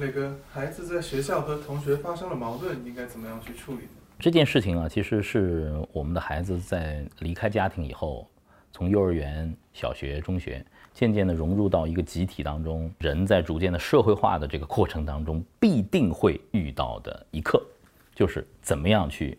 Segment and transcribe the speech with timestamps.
[0.00, 3.80] 磊哥，孩子在学校和同学发生了矛盾，应该怎么样去处理？
[4.18, 8.28] 这件事情啊，其实是我们的孩子在离开家庭以后，
[8.70, 17.60] 从幼儿园、小学、中学，渐渐地融入到一个集体当中，人在逐渐的社会化的这个过程当中，必定会遇到的一课，
[18.14, 19.38] 就是怎么样去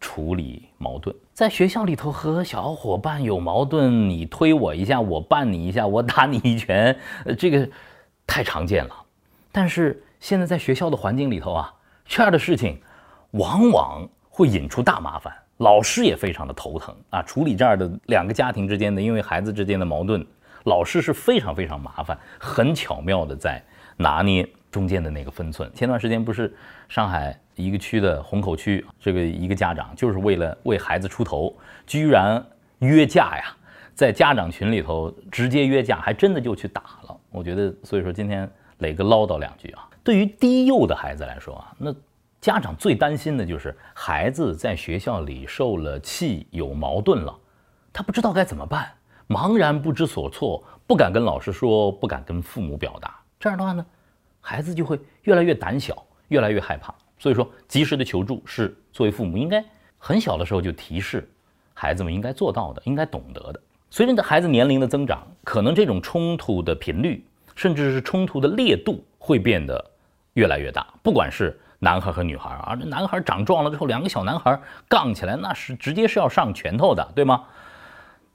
[0.00, 1.14] 处理矛盾。
[1.32, 7.68] 在学校里头和小伙伴有矛盾，你推我一下，我绊你一下，我打你一拳，呃，这个
[8.26, 9.03] 太常见了。
[9.56, 11.72] 但是现在在学校的环境里头啊，
[12.04, 12.76] 这样的事情
[13.30, 17.22] 往往会引出大麻烦，老师也非常的头疼啊。
[17.22, 20.26] 处理这样的两个家庭之间的，因为孩子之间的矛盾，
[20.64, 23.62] 老师是非常非常麻烦，很巧妙的在
[23.96, 25.70] 拿捏中间的那个分寸。
[25.72, 26.52] 前段时间不是
[26.88, 32.44] 上海一个区的虹口区，这个一个家长就是为了为孩子出头，居然
[32.80, 33.56] 约架呀，
[33.94, 37.16] 在家长群里头直接约架，还真的就去打了。
[37.30, 38.50] 我觉得，所以说今天。
[38.84, 41.94] 磊哥唠叨两句啊，对于低幼的孩子来说啊，那
[42.38, 47.34] 家长最担心的就是孩子在学校里受了气，有矛盾了，
[47.94, 48.92] 他不知道该怎么办，
[49.26, 53.18] 茫然不知所措，不敢跟老师说，不敢跟父母表达。
[53.40, 53.86] 这样的话呢，
[54.42, 56.94] 孩子就会越来越胆小，越来越害怕。
[57.18, 59.64] 所以说，及时的求助是作为父母应该
[59.96, 61.26] 很小的时候就提示
[61.72, 63.60] 孩子们应该做到的，应该懂得的。
[63.88, 67.24] 随着孩子年龄的增长，可能这种冲突的频率。
[67.54, 69.84] 甚至是冲突的烈度会变得
[70.34, 77.44] 越来越大，不管是男孩和女孩啊，这男孩长壮了之后，两个小男孩杠起来，那是直接是要上拳头的，对吗？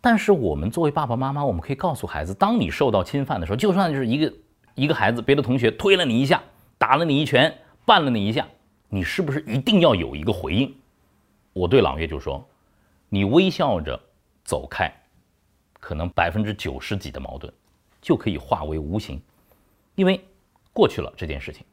[0.02, 4.34] 但是我们作为爸爸妈妈，我们可以告诉孩子，当你受到侵犯的时候，就算就是一个
[4.76, 6.42] 一个孩子，别的同学推了你一下，
[6.78, 7.54] 打了你一拳，
[7.86, 8.48] 绊了你一下，
[8.88, 10.74] 你是不是一定要有一个回应？
[11.52, 12.48] 我对朗月就说，
[13.10, 14.00] 你微笑着
[14.46, 14.90] 走开，
[15.80, 17.52] 可能百分之九十几的矛盾。
[18.02, 19.22] 就可以化为无形，
[19.96, 20.20] 因为
[20.74, 21.66] 过去了这件事情，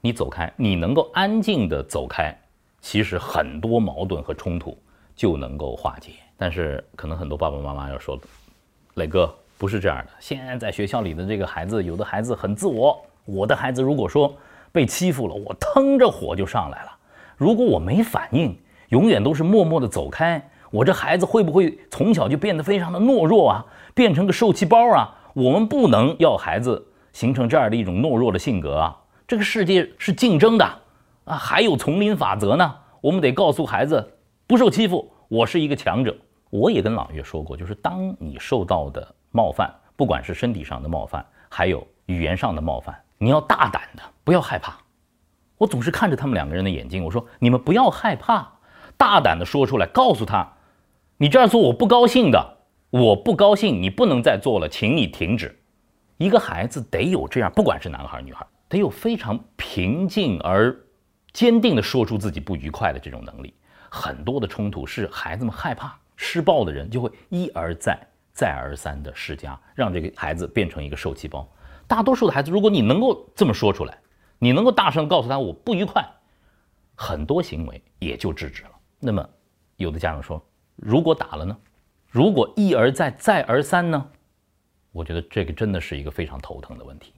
[0.00, 2.36] 你走开，你能够安静的走开，
[2.80, 4.78] 其实很多矛盾和冲突
[5.14, 6.12] 就能够化解。
[6.36, 8.18] 但是可能很多爸爸妈妈要说，
[8.94, 10.12] 磊哥不是这样的。
[10.20, 13.02] 现在在学校里的这个孩子，有的孩子很自我。
[13.24, 14.36] 我的孩子如果说
[14.70, 16.92] 被欺负了，我腾着火就上来了。
[17.36, 18.56] 如果我没反应，
[18.90, 23.64] 永远都是默默的走开，我这孩子会不会从小就变得非常的懦弱啊？
[23.94, 25.14] 变成个受气包啊！
[25.34, 28.96] 我们不能要孩子形成这样的一种懦弱的性格啊！
[29.26, 30.64] 这个世界是竞争的
[31.24, 32.76] 啊，还有丛林法则呢。
[33.00, 34.14] 我们得告诉孩子，
[34.46, 36.16] 不受欺负，我是一个强者。
[36.50, 44.76] 我也跟朗月说过，就是当你受到的冒犯，不管是身体上的冒犯，还有语言上的冒犯，你要大胆的，不要害怕。
[45.58, 48.48] 我总是看着他们两个人的眼睛，我说你们不要害怕，
[48.96, 50.46] 大胆的说出来，告诉他，
[51.18, 52.56] 你这样做我不高兴的。
[52.90, 55.54] 我不高兴，你不能再做了，请你停止。
[56.18, 60.74] 一个孩子得有这样，不管是男孩女孩，得有非常平静而
[61.32, 63.52] 坚定地说出自己不愉快的这种能力。
[63.90, 67.98] 很多的冲突是孩子们害怕施暴的人就会一而再、
[68.32, 71.46] 再而三地施加，让这个孩子变成一个受气包。
[71.86, 73.98] 大多数的孩子，如果你能够这么说出来，
[74.38, 76.06] 你能够大声告诉他我不愉快，
[76.94, 78.70] 很多行为也就制止了。
[79.00, 79.28] 那么，
[79.76, 80.42] 有的家长说，
[80.76, 81.56] 如果打了呢？
[82.08, 84.08] 如果一而再、再而三呢？
[84.92, 87.12] 我觉得这个真的是一个非常头疼的问题。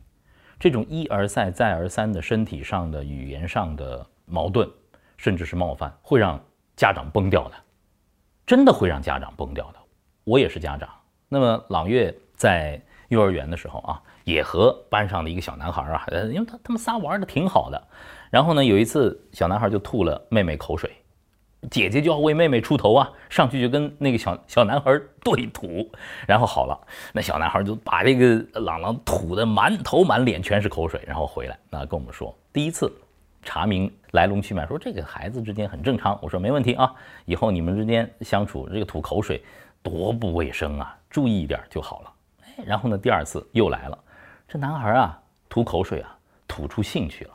[0.59, 4.69] 这种一而再、再而三的身体上的、语言上的矛盾，
[5.17, 6.41] 甚至是冒犯，会让
[6.75, 7.55] 家长崩掉的，
[8.45, 9.79] 真的会让家长崩掉的。
[10.25, 10.89] 我也是家长。
[11.29, 17.89] 那么朗月在幼儿园的时候啊，也和班上的一个小男孩啊，因为他他们仨玩的挺好的。
[18.31, 20.91] 然后呢，有一次小男孩就吐了妹妹口水。
[21.71, 25.91] 姐姐就要为妹妹出头啊，上去就跟那个小小男孩对吐，
[26.25, 26.81] 然后好了，
[27.13, 32.91] 那小男孩就把这个朗朗吐的满头满脸全是口水，然后回来那跟我们说，第一次
[33.43, 36.17] 查明来龙去脉，说这个孩子之间很正常。
[36.23, 39.43] 我说没问题啊，以后你们之间相处这个吐口水
[39.83, 42.13] 多不卫生啊，注意一点就好了。
[42.45, 43.99] 哎，然后呢，第二次又来了，
[44.47, 47.31] 这男孩啊吐口水啊，吐出兴趣了，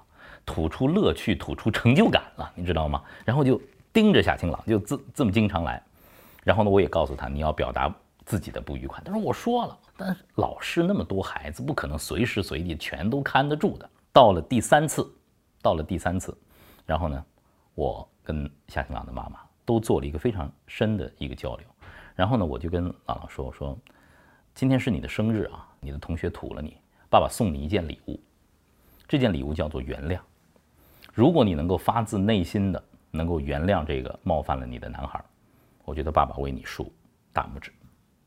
[0.45, 3.01] 吐出乐趣，吐出成就感了，你知道吗？
[3.25, 3.59] 然后就。
[3.93, 5.81] 盯着夏清朗就这这么经常来，
[6.43, 7.93] 然后呢，我也告诉他你要表达
[8.25, 8.99] 自己的不愉快。
[9.05, 13.87] 他说我说了，但是老师那么多孩子，不可能随时随地全都看得住的。
[14.11, 15.07] 到了第三次，
[15.61, 16.35] 到了第三次，
[16.87, 17.23] 然后呢，
[17.75, 21.67] 我跟夏清朗的妈妈都做了一个非常深的一个交流。
[22.15, 23.77] 然后呢，我就跟朗朗说，我说
[24.55, 26.75] 今天是你的生日啊，你的同学吐了你，
[27.11, 28.19] 爸爸送你一件礼物，
[29.07, 30.19] 这件礼物叫做原谅。
[31.13, 32.83] 如果你能够发自内心的。
[33.15, 35.23] 能够原谅这个冒犯了你的男孩，
[35.85, 36.91] 我觉得爸爸为你竖
[37.31, 37.71] 大拇指。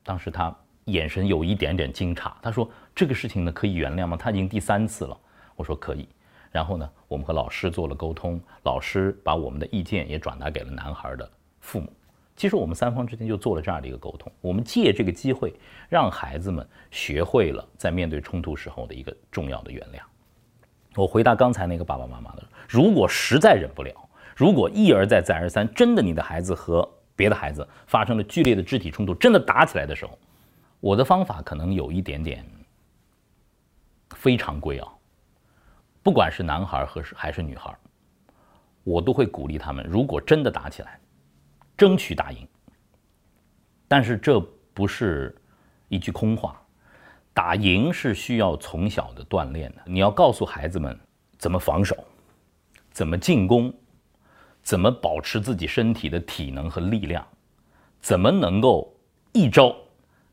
[0.04, 4.16] 当时他眼神有一点点惊诧，他说：“这个事情呢可以原谅吗？
[4.16, 5.18] 他已经第三次了。”
[5.56, 6.08] 我说可以。
[6.52, 11.28] 然后呢，我们和老师做了沟通，老师把我们的意见也转达给了男孩的
[11.60, 11.92] 父母。
[12.36, 15.52] 其实我们三方之间就做了这样的一个沟通，我们借这个机会
[15.88, 20.00] 让孩子们学会了在面对冲突时候的一个重要的原谅。
[20.94, 24.06] 我回答刚才那个爸爸妈妈的，如果实在忍不了，
[24.36, 26.86] 如果一而再再而三，真的你的孩子和
[27.16, 30.16] 别的孩子发生了剧烈的肢体冲突，真的打起来的时候，
[30.78, 32.44] 我的方法可能有一点点
[34.10, 34.86] 非常规啊。
[36.02, 37.74] 不管是男孩和是还是女孩，
[38.84, 39.84] 我都会鼓励他们。
[39.88, 41.00] 如果真的打起来，
[41.74, 42.46] 争取打赢。
[43.88, 44.38] 但是这
[44.74, 45.34] 不是
[45.88, 46.60] 一句空话，
[47.32, 49.82] 打赢是需要从小的锻炼的。
[49.86, 50.96] 你要告诉孩子们
[51.38, 51.96] 怎么防守，
[52.90, 53.72] 怎么进攻，
[54.66, 57.24] 怎么保持自己身体的体能和力量，
[58.00, 58.92] 怎么能够
[59.32, 59.72] 一招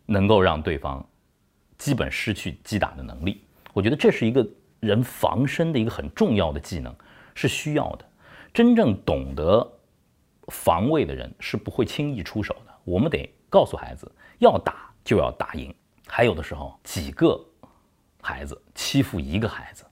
[0.07, 1.07] 能够让对方
[1.77, 3.43] 基本失去击打的能力。
[3.73, 4.43] 我觉得这是一个。
[4.83, 6.93] 人防身的一个很重要的技能
[7.33, 8.05] 是需要的。
[8.53, 9.65] 真正懂得
[10.49, 12.73] 防卫的人是不会轻易出手的。
[12.83, 15.73] 我们得告诉孩子，要打就要打赢。
[16.05, 17.39] 还有的时候，几个
[18.21, 19.85] 孩子欺负一个孩子，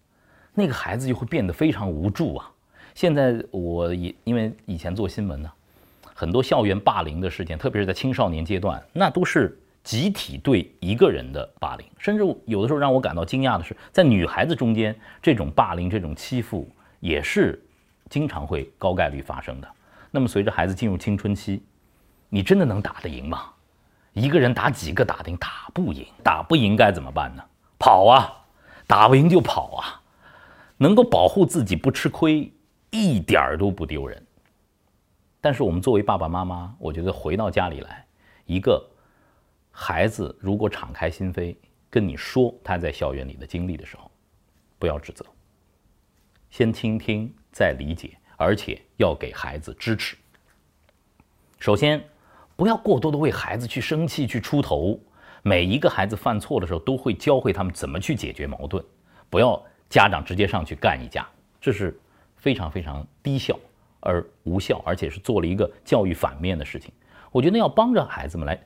[0.54, 2.51] 那个孩子就会变得非常无助啊。
[2.94, 5.52] 现在我也因为以前做新闻呢，
[6.14, 9.58] 很多校园霸凌的事件，特别是在青少年阶段，那都是。
[9.84, 17.60] 集体对一个人的霸凌，甚至有的时候让我感到惊讶的是，在女孩子中间，这种霸凌、这种欺负也是
[18.08, 19.68] 经常会高概率发生的。
[20.12, 21.64] 那么，随着孩子进入青春期，
[22.30, 23.46] 你真的能打得赢吗？
[24.14, 25.38] 一个人打几个打得赢？
[25.38, 27.44] 打不赢，打不赢该怎么办呢？
[27.80, 28.32] 跑啊，
[28.86, 30.00] 打不赢就跑啊，
[30.78, 32.54] 能够保护自己不吃亏，
[32.92, 34.24] 一点儿都不丢人。
[35.42, 38.06] 但是我们作为爸爸妈妈，我觉得回到家里来，
[38.46, 38.88] 一个。
[39.74, 41.56] 孩子如果敞开心扉
[41.90, 44.12] 跟你说他在校园里的经历的时候，
[44.78, 45.26] 不要指责，
[46.50, 50.18] 先倾听再理解，而且要给孩子支持。
[51.58, 52.04] 首先，
[52.58, 55.00] 不要过多的为孩子去生气去出头。
[55.42, 58.84] 每一个孩子犯错的时候，都会教会他们怎么去解决矛盾。
[59.30, 59.60] 不要
[59.90, 61.26] 家长直接上去干一架，
[61.62, 61.98] 这是
[62.42, 63.58] 非常非常低效
[64.02, 66.92] 而无效，而且是做了一个教育反面的事情。
[67.32, 68.62] 我觉得要帮着孩子们来。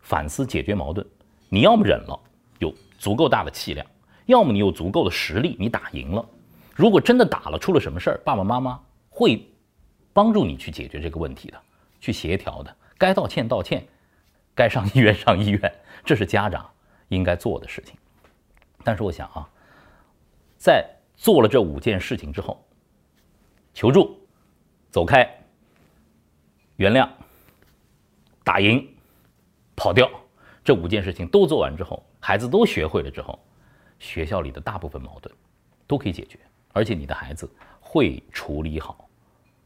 [0.00, 1.02] 反思解决矛盾，
[1.48, 2.20] 你要么忍了，
[2.58, 3.86] 有足够大的气量；
[4.26, 6.22] 要么你有足够的实力，你打赢了。
[6.74, 8.78] 如果真的打了，出了什么事儿，爸爸妈妈
[9.08, 9.42] 会
[10.12, 11.58] 帮助你去解决这个问题的，
[12.02, 12.76] 去协调的。
[12.98, 13.82] 该道歉道歉，
[14.54, 15.74] 该上医院 上医院，
[16.04, 16.68] 这是家长
[17.08, 17.96] 应该做的事情。
[18.82, 19.48] 但是我想啊，
[20.58, 20.86] 在
[21.16, 22.62] 做了这五件事情之后，
[23.74, 24.18] 求助、
[24.90, 25.28] 走开、
[26.76, 27.06] 原谅、
[28.42, 28.88] 打赢。
[29.76, 30.08] 跑掉，
[30.62, 33.36] 这五件事情都做完之后，孩子都学会了之后，
[33.98, 35.34] 学校里的大部分矛盾
[35.84, 36.38] 都可以解决，
[36.72, 37.50] 而且你的孩子
[37.80, 39.08] 会处理好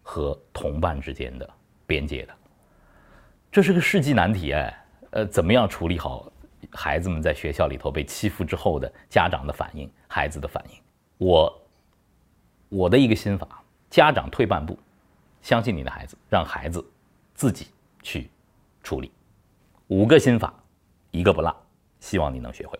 [0.03, 1.49] 和同伴之间的
[1.87, 2.35] 边界的。
[3.53, 6.33] 这是个世纪难题哎，呃，怎么样处理好
[6.71, 10.81] 孩子们在学校里头被欺负之后的家长的反应、孩子的反应？
[11.19, 11.69] 我
[12.71, 14.79] 我的一个心法：家长退半步，
[15.43, 16.85] 相信你的孩子，让孩子
[17.35, 17.69] 自己
[18.03, 18.31] 去
[18.83, 19.11] 处理。
[19.89, 20.53] 五个心法，
[21.11, 21.55] 一个不落，
[22.01, 22.79] 希望你能学会。